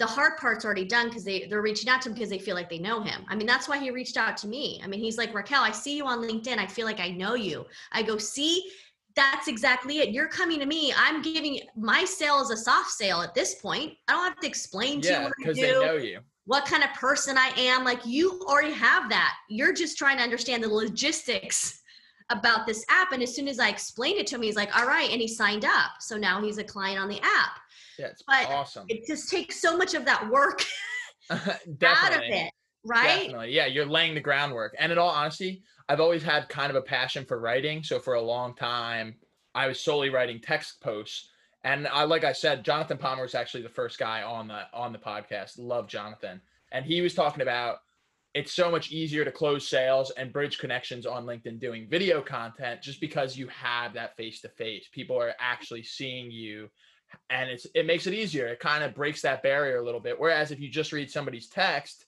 [0.00, 2.56] the hard part's already done because they they're reaching out to him because they feel
[2.56, 3.22] like they know him.
[3.28, 4.80] I mean, that's why he reached out to me.
[4.82, 6.56] I mean, he's like Raquel, I see you on LinkedIn.
[6.56, 7.66] I feel like I know you.
[7.92, 8.70] I go see.
[9.14, 10.10] That's exactly it.
[10.10, 10.94] You're coming to me.
[10.96, 13.92] I'm giving my sale is a soft sale at this point.
[14.08, 16.20] I don't have to explain to yeah, you what I because they know you.
[16.46, 17.84] what kind of person I am.
[17.84, 19.34] Like you already have that.
[19.50, 21.82] You're just trying to understand the logistics
[22.30, 23.12] about this app.
[23.12, 25.10] And as soon as I explained it to him, he's like, all right.
[25.10, 25.92] And he signed up.
[26.00, 27.58] So now he's a client on the app.
[27.98, 28.86] Yeah, it's But awesome.
[28.88, 30.64] It just takes so much of that work
[31.30, 32.52] out of it.
[32.84, 33.24] Right.
[33.24, 33.52] Definitely.
[33.52, 34.74] Yeah, you're laying the groundwork.
[34.78, 37.82] And in all honesty, I've always had kind of a passion for writing.
[37.82, 39.16] So for a long time,
[39.54, 41.28] I was solely writing text posts.
[41.62, 44.92] And I like I said, Jonathan Palmer was actually the first guy on the on
[44.92, 45.58] the podcast.
[45.58, 46.40] Love Jonathan.
[46.72, 47.80] And he was talking about
[48.34, 52.80] it's so much easier to close sales and bridge connections on LinkedIn doing video content
[52.80, 54.88] just because you have that face to face.
[54.92, 56.68] People are actually seeing you
[57.28, 58.46] and it's it makes it easier.
[58.46, 60.18] It kind of breaks that barrier a little bit.
[60.18, 62.06] Whereas if you just read somebody's text,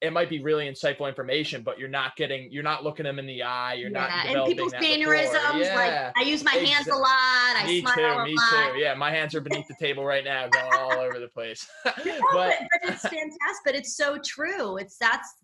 [0.00, 3.26] it might be really insightful information, but you're not getting, you're not looking them in
[3.26, 3.74] the eye.
[3.74, 4.20] You're not yeah.
[4.22, 5.34] And developing people's mannerisms.
[5.34, 5.60] rapport.
[5.60, 6.12] Like Yeah.
[6.16, 7.06] I use my hands a lot.
[7.56, 8.02] I me smile too.
[8.04, 8.72] a Me lot.
[8.72, 8.78] too.
[8.78, 11.68] Yeah, my hands are beneath the table right now, going all over the place.
[11.84, 13.62] But but, but it's fantastic.
[13.64, 14.78] But it's so true.
[14.78, 15.34] It's that's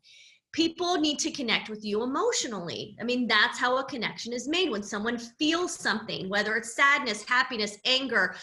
[0.53, 2.97] people need to connect with you emotionally.
[2.99, 7.25] I mean, that's how a connection is made when someone feels something, whether it's sadness,
[7.25, 8.35] happiness, anger,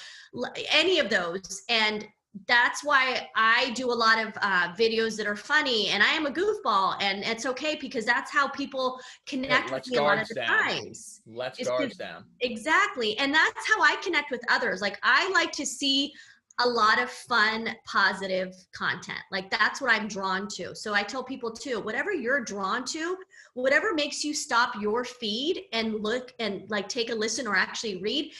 [0.71, 1.63] any of those.
[1.69, 2.08] And
[2.47, 6.25] that's why I do a lot of uh, videos that are funny, and I am
[6.25, 10.27] a goofball, and it's okay because that's how people connect with me a lot of
[10.27, 10.47] the down.
[10.47, 11.21] times.
[11.27, 12.25] let's It's guards down.
[12.41, 13.17] Exactly.
[13.19, 14.81] And that's how I connect with others.
[14.81, 16.11] Like I like to see
[16.59, 19.19] a lot of fun, positive content.
[19.31, 20.75] Like that's what I'm drawn to.
[20.75, 23.17] So I tell people too, whatever you're drawn to,
[23.53, 28.01] whatever makes you stop your feed and look and like take a listen or actually
[28.01, 28.31] read,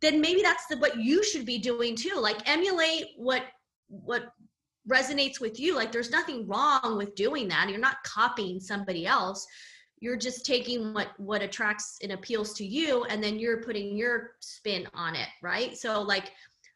[0.00, 2.16] then maybe that's the, what you should be doing too.
[2.16, 3.42] Like emulate what
[3.88, 4.32] what
[4.88, 5.74] resonates with you.
[5.74, 7.68] Like there's nothing wrong with doing that.
[7.68, 9.46] You're not copying somebody else
[10.00, 14.32] you're just taking what what attracts and appeals to you and then you're putting your
[14.40, 16.32] spin on it right so like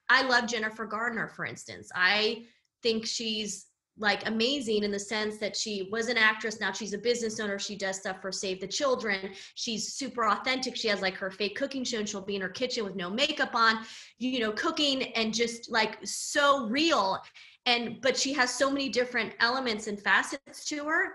[0.09, 2.45] i love jennifer Garner, for instance i
[2.83, 6.99] think she's like amazing in the sense that she was an actress now she's a
[6.99, 11.15] business owner she does stuff for save the children she's super authentic she has like
[11.15, 13.85] her fake cooking show and she'll be in her kitchen with no makeup on
[14.19, 17.21] you know cooking and just like so real
[17.67, 21.13] and but she has so many different elements and facets to her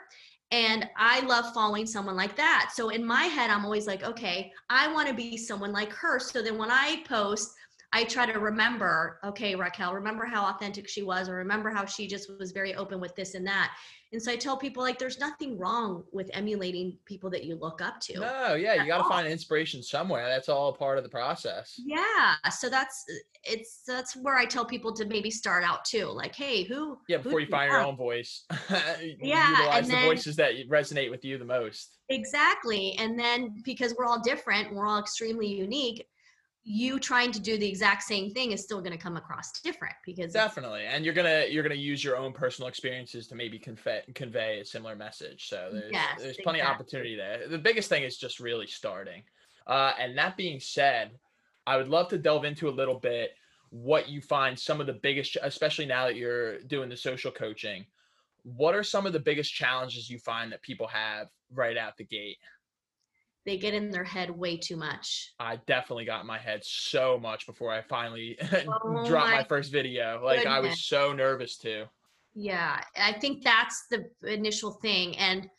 [0.51, 2.71] and I love following someone like that.
[2.73, 6.17] So in my head, I'm always like, okay, I want to be someone like her.
[6.17, 7.53] So then when I post,
[7.91, 12.07] I try to remember, okay, Raquel, remember how authentic she was, or remember how she
[12.07, 13.71] just was very open with this and that.
[14.11, 17.79] And so I tell people, like, there's nothing wrong with emulating people that you look
[17.81, 18.19] up to.
[18.19, 20.27] No, yeah, you got to find inspiration somewhere.
[20.27, 21.79] That's all part of the process.
[21.83, 22.33] Yeah.
[22.51, 23.05] So that's
[23.43, 26.07] it's that's where I tell people to maybe start out too.
[26.07, 28.45] Like, hey, who Yeah, who before you do find your own voice,
[29.21, 31.97] Yeah, utilize and the then- voices that resonate with you the most.
[32.09, 32.95] Exactly.
[32.97, 36.07] And then because we're all different, we're all extremely unique,
[36.63, 39.95] you trying to do the exact same thing is still going to come across different
[40.05, 44.01] because Definitely, and you're gonna you're gonna use your own personal experiences to maybe convey
[44.13, 45.47] convey a similar message.
[45.47, 47.47] So there's Yes, there's plenty of opportunity there.
[47.47, 49.23] The biggest thing is just really starting.
[49.65, 51.11] Uh, and that being said,
[51.65, 53.31] I would love to delve into a little bit
[53.69, 57.85] what you find some of the biggest, especially now that you're doing the social coaching.
[58.43, 62.05] What are some of the biggest challenges you find that people have right out the
[62.05, 62.37] gate?
[63.49, 65.33] They get in their head way too much.
[65.39, 69.43] I definitely got in my head so much before I finally Oh dropped my my
[69.43, 70.21] first video.
[70.23, 71.85] Like I was so nervous too.
[72.35, 75.17] Yeah, I think that's the initial thing.
[75.17, 75.49] And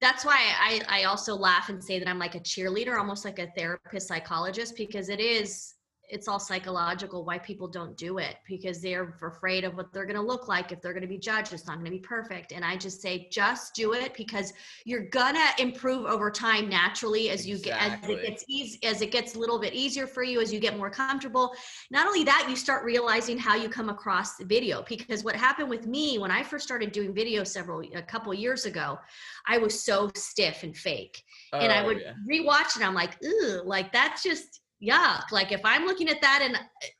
[0.00, 3.38] that's why I, I also laugh and say that I'm like a cheerleader, almost like
[3.38, 5.74] a therapist psychologist, because it is,
[6.08, 10.16] it's all psychological why people don't do it because they're afraid of what they're going
[10.16, 11.52] to look like if they're going to be judged.
[11.52, 12.52] It's not going to be perfect.
[12.52, 14.52] And I just say, just do it because
[14.84, 19.00] you're going to improve over time naturally as you get, as it gets easy, as
[19.00, 21.54] it gets a little bit easier for you, as you get more comfortable
[21.90, 25.68] not only that you start realizing how you come across the video because what happened
[25.68, 28.98] with me when i first started doing video several a couple years ago
[29.46, 32.12] i was so stiff and fake and i Oh, would yeah.
[32.30, 36.40] rewatch it i'm like ooh like that's just yuck like if i'm looking at that
[36.42, 36.58] and uh,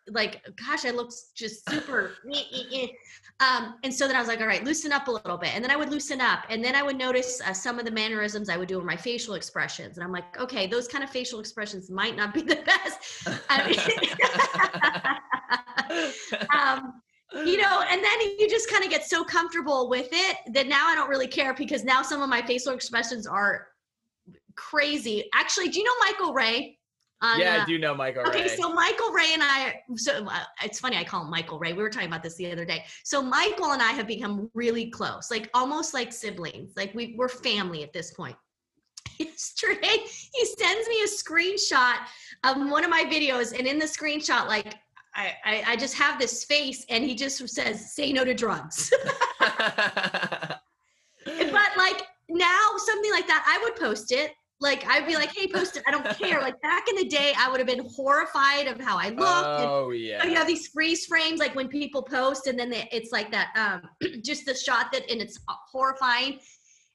[0.08, 2.86] like gosh i look just super eh, eh, eh.
[3.40, 5.64] um and so then i was like all right loosen up a little bit and
[5.64, 8.48] then i would loosen up and then i would notice uh, some of the mannerisms
[8.48, 11.40] i would do in my facial expressions and i'm like okay those kind of facial
[11.40, 13.28] expressions might not be the best
[16.54, 17.02] um,
[17.34, 20.86] you know, and then you just kind of get so comfortable with it that now
[20.86, 23.68] I don't really care because now some of my facial expressions are
[24.54, 25.24] crazy.
[25.34, 26.78] Actually, do you know Michael Ray?
[27.22, 28.48] On, yeah, uh, I do know Michael Okay, Ray.
[28.48, 31.72] so Michael Ray and I, so uh, it's funny, I call him Michael Ray.
[31.72, 32.84] We were talking about this the other day.
[33.04, 36.72] So Michael and I have become really close, like almost like siblings.
[36.76, 38.34] Like we, we're family at this point.
[39.18, 40.04] Yesterday,
[40.34, 41.98] he sends me a screenshot
[42.42, 44.74] of one of my videos, and in the screenshot, like
[45.14, 48.92] I, I, I just have this face, and he just says, "Say no to drugs."
[49.38, 50.60] but
[51.24, 54.32] like now, something like that, I would post it.
[54.62, 56.40] Like I'd be like, "Hey, post it." I don't care.
[56.40, 59.20] Like back in the day, I would have been horrified of how I looked.
[59.60, 60.24] and oh you yeah.
[60.24, 64.10] have these freeze frames, like when people post, and then they, it's like that, um,
[64.22, 65.38] just the shot that, and it's
[65.70, 66.38] horrifying.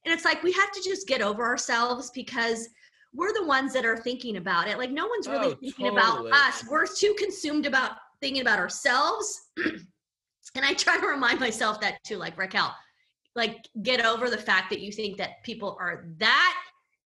[0.05, 2.69] And it's like we have to just get over ourselves because
[3.13, 4.77] we're the ones that are thinking about it.
[4.77, 6.29] Like no one's really Oh, thinking totally.
[6.29, 6.63] about us.
[6.69, 9.49] We're too consumed about thinking about ourselves.
[9.57, 12.73] and I try to remind myself that too, like Raquel,
[13.35, 16.55] like get over the fact that you think that people are that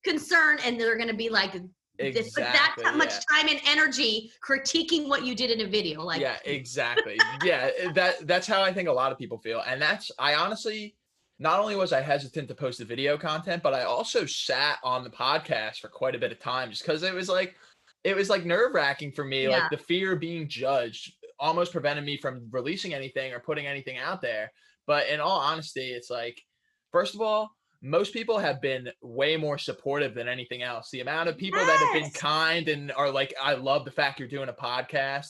[0.05, 1.63] concerned and they're going to be like this,
[1.99, 6.03] but that's Exactly, how much time and energy critiquing what you did in a video.
[6.03, 7.19] Like, yeah, exactly.
[7.45, 9.63] yeah, that that's how I think a lot of people feel.
[9.67, 10.97] And that's I honestly
[11.39, 15.05] not only was I hesitant to post the video content, but I also sat on
[15.05, 17.57] the podcast for quite a bit of time just because it was like
[18.05, 19.45] it was like nerve wracking for me.
[19.45, 19.51] Yeah.
[19.51, 23.99] Like the fear of being judged almost prevented me from releasing anything or putting anything
[23.99, 24.53] out there.
[24.87, 26.41] But in all honesty, it's like,
[26.93, 27.51] first of all,
[27.83, 30.91] most people have been way more supportive than anything else.
[30.91, 34.19] The amount of people that have been kind and are like, I love the fact
[34.19, 35.29] you're doing a podcast.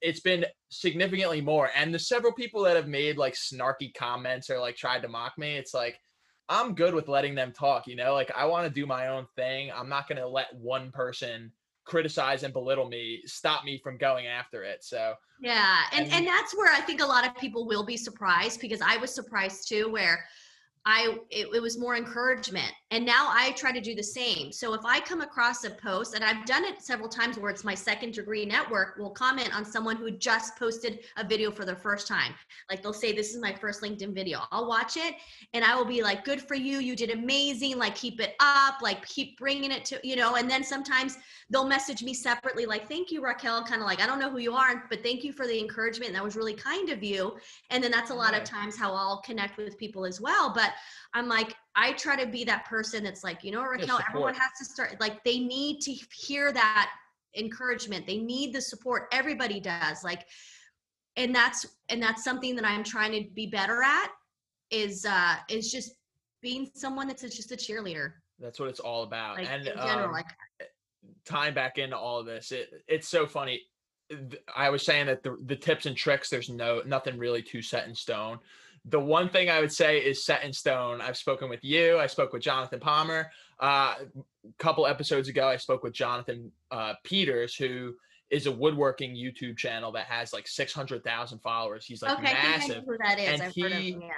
[0.00, 1.70] It's been significantly more.
[1.76, 5.36] And the several people that have made like snarky comments or like tried to mock
[5.38, 5.98] me, it's like,
[6.48, 8.14] I'm good with letting them talk, you know?
[8.14, 9.70] Like I want to do my own thing.
[9.74, 11.52] I'm not going to let one person
[11.84, 14.82] criticize and belittle me stop me from going after it.
[14.82, 17.96] So, Yeah, and And- and that's where I think a lot of people will be
[17.96, 20.24] surprised because I was surprised too, where
[20.86, 24.50] I it, it was more encouragement, and now I try to do the same.
[24.50, 27.64] So if I come across a post, and I've done it several times, where it's
[27.64, 31.76] my second degree network will comment on someone who just posted a video for their
[31.76, 32.32] first time,
[32.70, 35.16] like they'll say, "This is my first LinkedIn video." I'll watch it,
[35.52, 36.78] and I will be like, "Good for you!
[36.78, 37.76] You did amazing!
[37.76, 38.80] Like keep it up!
[38.80, 41.18] Like keep bringing it to you know." And then sometimes
[41.50, 44.38] they'll message me separately like thank you raquel kind of like i don't know who
[44.38, 47.36] you are but thank you for the encouragement that was really kind of you
[47.70, 50.69] and then that's a lot of times how i'll connect with people as well but
[51.14, 54.50] i'm like i try to be that person that's like you know raquel everyone has
[54.58, 56.90] to start like they need to hear that
[57.36, 60.26] encouragement they need the support everybody does like
[61.16, 64.08] and that's and that's something that i'm trying to be better at
[64.70, 65.92] is uh is just
[66.42, 69.36] being someone that's just a cheerleader that's what it's all about.
[69.36, 70.26] like and in general um, like
[71.24, 73.60] tying back into all of this, it it's so funny.
[74.54, 77.86] I was saying that the the tips and tricks, there's no nothing really too set
[77.86, 78.38] in stone.
[78.86, 81.00] The one thing I would say is set in stone.
[81.00, 81.98] I've spoken with you.
[81.98, 83.30] I spoke with Jonathan Palmer.
[83.60, 87.94] Uh, a couple episodes ago, I spoke with Jonathan uh, Peters, who
[88.30, 91.84] is a woodworking YouTube channel that has like 600,000 followers.
[91.84, 93.28] He's like okay, I think I massive who that is.
[93.28, 94.00] and I've he- him.
[94.02, 94.08] Yeah.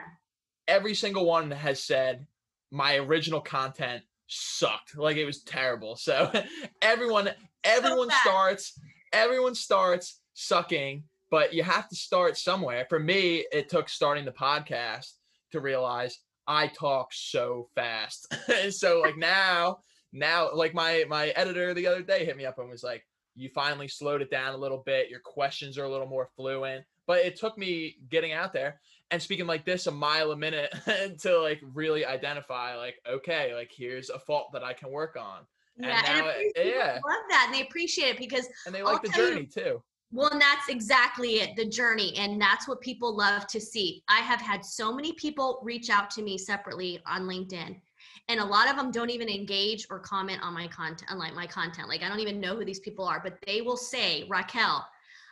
[0.68, 2.27] every single one has said
[2.70, 6.31] my original content sucked like it was terrible so
[6.83, 7.29] everyone
[7.64, 8.20] everyone bad.
[8.22, 8.79] starts
[9.12, 12.87] everyone starts sucking but you have to start somewhere.
[12.88, 15.09] For me it took starting the podcast
[15.51, 18.33] to realize i talk so fast.
[18.62, 19.79] And so like now
[20.12, 23.03] now like my my editor the other day hit me up and was like
[23.35, 25.09] you finally slowed it down a little bit.
[25.09, 26.85] Your questions are a little more fluent.
[27.07, 28.79] But it took me getting out there
[29.11, 30.71] and speaking like this a mile a minute
[31.23, 35.40] to like really identify like okay like here's a fault that i can work on.
[35.79, 36.92] Yeah, and, it- appreciate- yeah.
[37.07, 39.47] love that, and they appreciate it because And they I'll like the tell you- journey
[39.47, 39.83] too.
[40.12, 42.14] Well, and that's exactly it, the journey.
[42.16, 44.05] And that's what people love to see.
[44.09, 47.81] I have had so many people reach out to me separately on LinkedIn.
[48.29, 51.35] And a lot of them don't even engage or comment on my content, on like
[51.35, 51.88] my content.
[51.88, 54.87] Like I don't even know who these people are, but they will say, Raquel,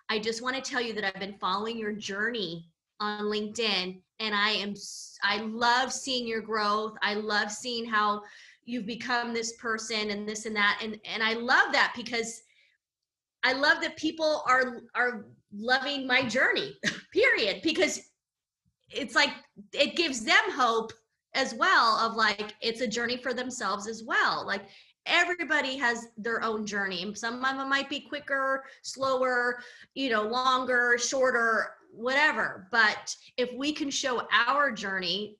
[0.08, 2.66] I just want to tell you that I've been following your journey
[3.00, 4.74] on LinkedIn and I am
[5.22, 6.96] I love seeing your growth.
[7.02, 8.22] I love seeing how
[8.64, 10.80] you've become this person and this and that.
[10.82, 12.42] And and I love that because
[13.42, 16.76] I love that people are are loving my journey,
[17.12, 17.60] period.
[17.62, 18.00] Because
[18.90, 19.30] it's like
[19.72, 20.92] it gives them hope
[21.34, 24.46] as well of like it's a journey for themselves as well.
[24.46, 24.62] Like
[25.06, 27.14] everybody has their own journey.
[27.14, 29.60] Some of them might be quicker, slower,
[29.94, 32.68] you know, longer, shorter, whatever.
[32.70, 35.36] But if we can show our journey,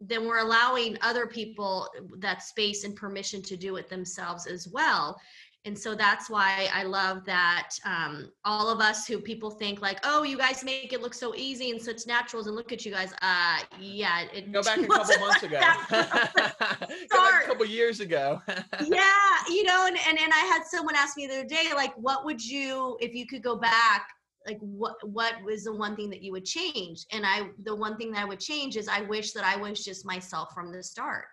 [0.00, 5.20] then we're allowing other people that space and permission to do it themselves as well
[5.64, 9.98] and so that's why i love that um, all of us who people think like
[10.04, 12.92] oh you guys make it look so easy and such naturals and look at you
[12.92, 15.60] guys uh yeah it Go back a couple months like ago.
[15.90, 17.44] Go back start.
[17.44, 18.40] a couple years ago.
[18.48, 21.92] yeah you know and, and and i had someone ask me the other day like
[21.96, 24.06] what would you if you could go back
[24.46, 27.96] like what what was the one thing that you would change and i the one
[27.96, 30.82] thing that i would change is i wish that i was just myself from the
[30.82, 31.26] start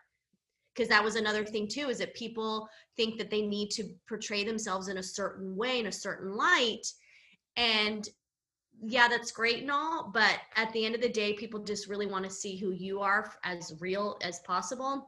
[0.78, 4.44] because that was another thing too is that people think that they need to portray
[4.44, 6.86] themselves in a certain way in a certain light
[7.56, 8.10] and
[8.84, 12.06] yeah that's great and all but at the end of the day people just really
[12.06, 15.08] want to see who you are as real as possible.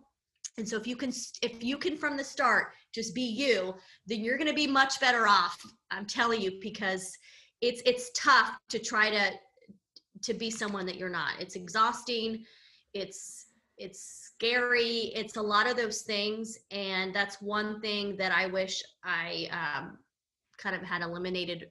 [0.58, 3.76] And so if you can if you can from the start just be you
[4.08, 5.58] then you're going to be much better off
[5.92, 7.16] i'm telling you because
[7.62, 9.32] it's it's tough to try to
[10.22, 11.40] to be someone that you're not.
[11.40, 12.44] It's exhausting
[12.94, 13.46] it's
[13.80, 18.84] it's scary it's a lot of those things and that's one thing that i wish
[19.04, 19.98] i um,
[20.58, 21.68] kind of had eliminated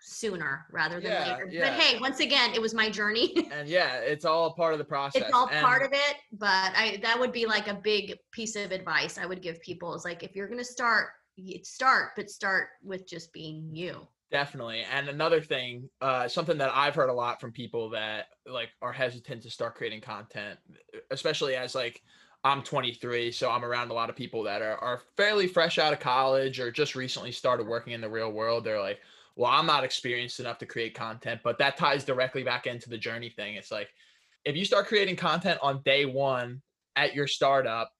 [0.00, 1.64] sooner rather than Yeah, later yeah.
[1.70, 4.84] but hey once again it was my journey and yeah, it's all part of the
[4.84, 5.22] process.
[5.22, 8.54] it's all And- part of it but i that would be like a big piece
[8.54, 11.08] of advice i would give people is like if you're going to start
[11.62, 14.82] start but start with just being you Definitely.
[14.82, 18.92] And another thing, uh, something that I've heard a lot from people that like are
[18.92, 20.58] hesitant to start creating content,
[21.12, 22.02] especially as like
[22.42, 25.92] I'm 23, so I'm around a lot of people that are, are fairly fresh out
[25.92, 28.64] of college or just recently started working in the real world.
[28.64, 29.00] They're like,
[29.36, 32.98] well, I'm not experienced enough to create content, but that ties directly back into the
[32.98, 33.54] journey thing.
[33.54, 33.90] It's like,
[34.44, 36.62] if you start creating content on day one
[36.96, 37.92] at your startup,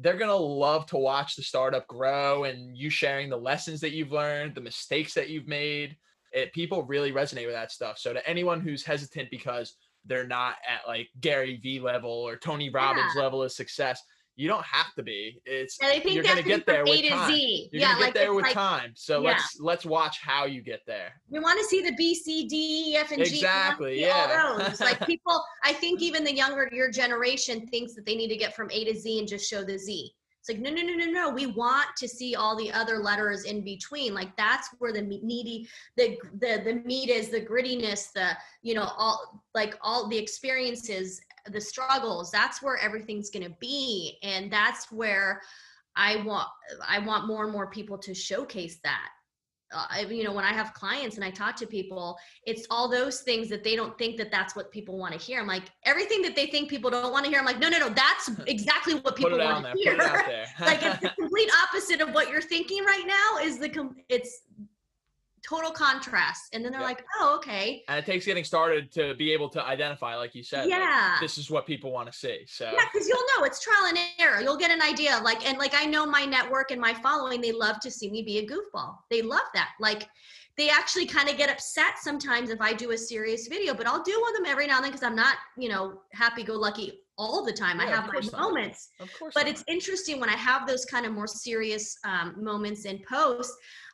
[0.00, 3.92] they're going to love to watch the startup grow and you sharing the lessons that
[3.92, 5.96] you've learned, the mistakes that you've made.
[6.32, 7.98] It, people really resonate with that stuff.
[7.98, 9.74] So to anyone who's hesitant because
[10.06, 14.02] they're not at like Gary V level or Tony Robbins level of success,
[14.40, 15.38] you don't have to be.
[15.44, 17.30] It's and i think you're gonna get there with a to time.
[17.30, 18.92] z You're yeah gonna get like there with like time.
[18.94, 19.28] So yeah.
[19.28, 21.12] let's let's watch how you get there.
[21.28, 23.34] we want to see the B, C, D, E, F, and G.
[23.34, 24.46] Exactly, yeah.
[24.48, 24.80] All those.
[24.80, 28.56] Like people, I think even the younger your generation thinks that they need to get
[28.56, 30.10] from A to Z and just show the Z.
[30.40, 31.28] It's like no, no, no, no, no.
[31.28, 34.14] We want to see all the other letters in between.
[34.14, 38.30] Like that's where the me- needy, the the the meat is, the grittiness, the
[38.62, 42.30] you know all like all the experiences, the struggles.
[42.30, 45.40] That's where everything's gonna be, and that's where
[45.96, 46.48] I want
[46.86, 49.08] I want more and more people to showcase that
[49.72, 53.20] uh, you know when i have clients and i talk to people it's all those
[53.20, 56.22] things that they don't think that that's what people want to hear i'm like everything
[56.22, 58.94] that they think people don't want to hear i'm like no no no that's exactly
[58.94, 60.46] what people want to hear it out there.
[60.60, 64.42] like it's the complete opposite of what you're thinking right now is the com- it's
[65.50, 66.86] total contrast and then they're Yeah.
[66.86, 70.44] like oh okay and it takes getting started to be able to identify, like you
[70.44, 72.38] said, like, yeah this is what people want to see.
[72.46, 74.40] So Yeah, because you'll know it's trial and error.
[74.40, 75.20] You'll get an idea.
[75.24, 78.22] Like, and like I know my network and my following, they love to see me
[78.22, 78.96] be a goofball.
[79.10, 79.70] They love that.
[79.80, 80.02] Like,
[80.56, 84.02] they actually kind of get upset sometimes if I do a serious video, but I'll
[84.02, 86.54] do one of them every now and then because I'm not, you know, happy go
[86.54, 87.80] lucky all the time.
[87.80, 88.40] I Yeah, of have my not.
[88.40, 88.90] moments.
[89.00, 89.32] of course.
[89.34, 89.50] But not.
[89.52, 93.52] it's interesting when I have those kind of more serious um, moments in post.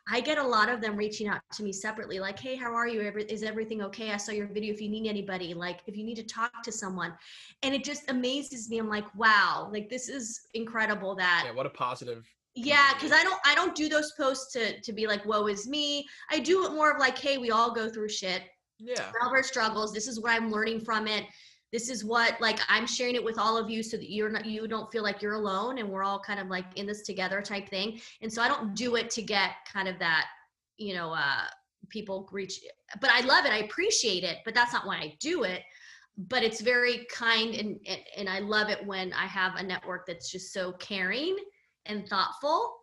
[0.09, 2.87] I get a lot of them reaching out to me separately, like, "Hey, how are
[2.87, 3.01] you?
[3.01, 4.11] Is everything okay?
[4.11, 4.73] I saw your video.
[4.73, 7.13] If you need anybody, like, if you need to talk to someone,"
[7.63, 8.77] and it just amazes me.
[8.77, 12.25] I'm like, "Wow, like this is incredible." That yeah, what a positive.
[12.55, 15.67] yeah, because I don't I don't do those posts to to be like, "Woe is
[15.67, 18.43] me." I do it more of like, "Hey, we all go through shit
[18.79, 19.11] Yeah.
[19.21, 19.91] all of our struggles.
[19.91, 21.25] This is what I'm learning from it.
[21.71, 24.45] This is what like I'm sharing it with all of you so that you're not
[24.45, 27.41] you don't feel like you're alone and we're all kind of like in this together
[27.41, 27.99] type thing.
[28.21, 30.27] And so I don't do it to get kind of that,
[30.77, 31.43] you know, uh
[31.89, 32.61] people reach
[33.01, 33.51] but I love it.
[33.51, 35.63] I appreciate it, but that's not why I do it.
[36.17, 40.05] But it's very kind and and, and I love it when I have a network
[40.07, 41.35] that's just so caring
[41.85, 42.77] and thoughtful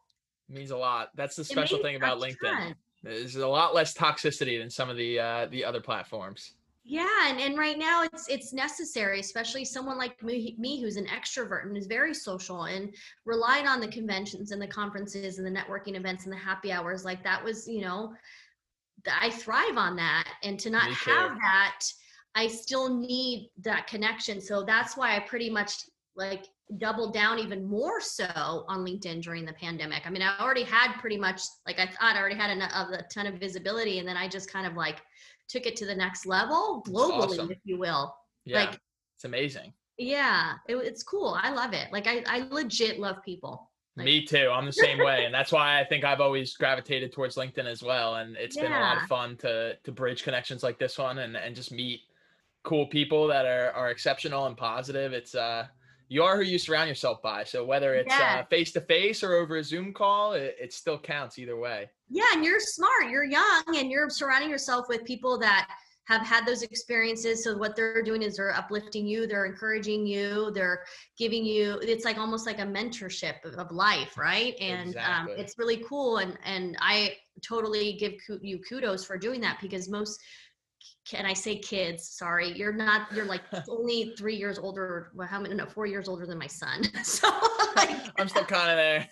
[0.51, 1.09] It means a lot.
[1.14, 2.74] That's the special thing about LinkedIn.
[3.03, 6.55] There's a lot less toxicity than some of the uh, the other platforms.
[6.87, 11.07] Yeah, and, and right now it's it's necessary, especially someone like me, me who's an
[11.07, 15.61] extrovert and is very social and relied on the conventions and the conferences and the
[15.61, 17.03] networking events and the happy hours.
[17.03, 18.12] Like that was, you know,
[19.11, 20.28] I thrive on that.
[20.43, 21.80] And to not have that,
[22.35, 24.39] I still need that connection.
[24.39, 25.72] So that's why I pretty much
[26.16, 26.45] like
[26.78, 30.07] doubled down even more so on LinkedIn during the pandemic.
[30.07, 33.07] I mean, I already had pretty much like I thought I already had a, a
[33.12, 35.03] ton of visibility, and then I just kind of like
[35.49, 37.51] took it to the next level globally, awesome.
[37.51, 38.15] if you will.
[38.45, 38.79] Yeah, like
[39.17, 39.73] it's amazing.
[39.99, 41.39] Yeah, it, it's cool.
[41.41, 41.89] I love it.
[41.93, 43.71] Like I, I legit love people.
[43.97, 44.51] Like, Me too.
[44.53, 47.81] I'm the same way, and that's why I think I've always gravitated towards LinkedIn as
[47.83, 48.17] well.
[48.17, 48.63] And it's yeah.
[48.63, 51.71] been a lot of fun to to bridge connections like this one, and and just
[51.71, 52.01] meet
[52.65, 55.13] cool people that are are exceptional and positive.
[55.13, 55.67] It's uh
[56.15, 57.43] you are who you surround yourself by.
[57.43, 58.15] So whether it's
[58.49, 61.91] face to face or over a Zoom call, it, it still counts either way.
[62.09, 63.11] Yeah, and you're smart.
[63.11, 65.69] You're young, and you're surrounding yourself with people that
[66.05, 67.43] have had those experiences.
[67.43, 70.85] So what they're doing is they're uplifting you, they're encouraging you, they're
[71.19, 71.81] giving you.
[71.83, 74.55] It's like almost like a mentorship of life, right?
[74.61, 75.35] And um, exactly.
[75.35, 76.19] um, it's really cool.
[76.19, 80.21] And and I totally give you kudos for doing that because most
[81.09, 82.09] can I say kids?
[82.09, 83.12] Sorry, you're not.
[83.12, 85.12] You're like only three years older.
[85.14, 85.55] Well, how many?
[85.55, 86.85] No, four years older than my son.
[87.05, 87.28] So
[87.76, 89.09] like, I'm still kind of there.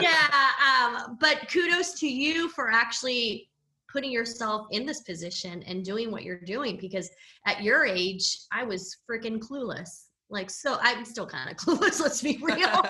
[0.00, 3.48] yeah, um, but kudos to you for actually
[3.90, 6.78] putting yourself in this position and doing what you're doing.
[6.80, 7.10] Because
[7.46, 10.04] at your age, I was freaking clueless.
[10.32, 12.00] Like, so I'm still kind of clueless.
[12.00, 12.82] Let's be real.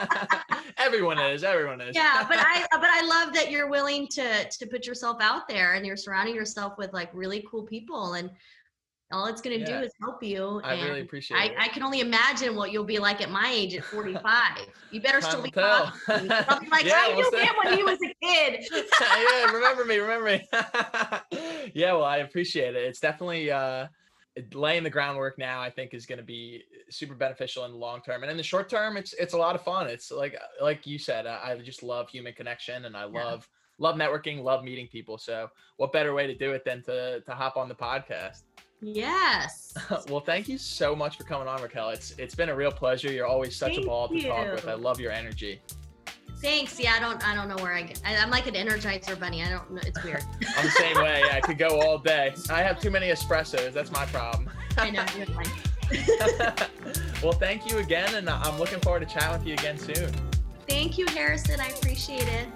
[0.79, 1.43] everyone is.
[1.43, 1.95] Everyone is.
[1.95, 5.75] Yeah, but I but I love that you're willing to to put yourself out there
[5.75, 8.31] and you're surrounding yourself with like really cool people and
[9.11, 9.81] all it's going to yeah.
[9.81, 10.63] do is help you.
[10.65, 11.55] I really appreciate I, it.
[11.59, 14.23] I can only imagine what you'll be like at my age at 45.
[14.91, 15.93] You better Time still be tell.
[16.09, 18.67] I'll be like, yeah, I knew him when he was a kid.
[18.73, 20.49] yeah, remember me, remember me.
[21.75, 22.85] yeah, well, I appreciate it.
[22.85, 23.89] It's definitely uh,
[24.55, 25.61] laying the groundwork now.
[25.61, 28.37] I think is going to be uh, super beneficial in the long term, and in
[28.37, 29.87] the short term, it's it's a lot of fun.
[29.87, 33.49] It's like uh, like you said, I, I just love human connection, and I love.
[33.51, 33.59] Yeah.
[33.79, 35.19] Love networking, love meeting people.
[35.19, 38.43] So, what better way to do it than to to hop on the podcast?
[38.83, 39.75] Yes.
[40.09, 41.89] well, thank you so much for coming on, Raquel.
[41.89, 43.11] It's it's been a real pleasure.
[43.11, 44.29] You're always such thank a ball to you.
[44.29, 44.69] talk with.
[44.69, 45.61] I love your energy.
[46.43, 46.79] Thanks.
[46.81, 48.03] Yeah, I don't I don't know where I get.
[48.05, 49.45] I, am like an Energizer bunny.
[49.45, 49.81] I don't know.
[49.87, 50.25] It's weird.
[50.57, 51.23] I'm the same way.
[51.33, 52.35] I could go all day.
[52.51, 53.73] I have too many espressos.
[53.73, 54.51] That's my problem.
[54.77, 55.05] I know.
[55.17, 55.47] You're fine.
[57.23, 60.11] well, thank you again, and I'm looking forward to chatting with you again soon.
[60.69, 61.61] Thank you, Harrison.
[61.61, 62.49] I appreciate it.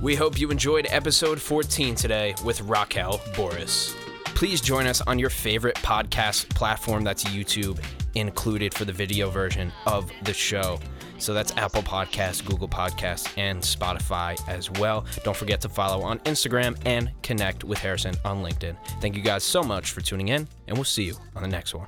[0.00, 3.94] We hope you enjoyed episode 14 today with Raquel Borras.
[4.24, 7.78] Please join us on your favorite podcast platform that's YouTube
[8.14, 10.78] included for the video version of the show.
[11.18, 15.04] So that's Apple Podcasts, Google Podcasts, and Spotify as well.
[15.22, 18.76] Don't forget to follow on Instagram and connect with Harrison on LinkedIn.
[19.00, 21.74] Thank you guys so much for tuning in, and we'll see you on the next
[21.74, 21.86] one.